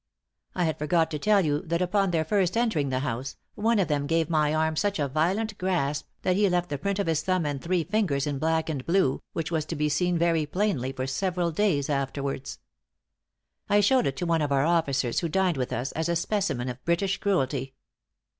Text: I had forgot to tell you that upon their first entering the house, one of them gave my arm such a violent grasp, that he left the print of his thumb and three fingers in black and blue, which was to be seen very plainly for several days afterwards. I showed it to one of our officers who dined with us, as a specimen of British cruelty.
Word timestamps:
I 0.55 0.63
had 0.63 0.79
forgot 0.79 1.11
to 1.11 1.19
tell 1.19 1.45
you 1.45 1.61
that 1.61 1.79
upon 1.79 2.09
their 2.09 2.25
first 2.25 2.57
entering 2.57 2.89
the 2.89 3.01
house, 3.01 3.35
one 3.53 3.77
of 3.77 3.87
them 3.87 4.07
gave 4.07 4.31
my 4.31 4.51
arm 4.51 4.75
such 4.75 4.97
a 4.97 5.07
violent 5.07 5.55
grasp, 5.59 6.07
that 6.23 6.35
he 6.35 6.49
left 6.49 6.69
the 6.69 6.79
print 6.79 6.97
of 6.97 7.05
his 7.05 7.21
thumb 7.21 7.45
and 7.45 7.61
three 7.61 7.83
fingers 7.83 8.25
in 8.25 8.39
black 8.39 8.67
and 8.67 8.83
blue, 8.87 9.21
which 9.33 9.51
was 9.51 9.63
to 9.65 9.75
be 9.75 9.89
seen 9.89 10.17
very 10.17 10.47
plainly 10.47 10.91
for 10.91 11.05
several 11.05 11.51
days 11.51 11.87
afterwards. 11.87 12.57
I 13.69 13.79
showed 13.79 14.07
it 14.07 14.17
to 14.17 14.25
one 14.25 14.41
of 14.41 14.51
our 14.51 14.65
officers 14.65 15.19
who 15.19 15.29
dined 15.29 15.57
with 15.57 15.71
us, 15.71 15.91
as 15.91 16.09
a 16.09 16.15
specimen 16.15 16.67
of 16.67 16.83
British 16.83 17.19
cruelty. 17.19 17.75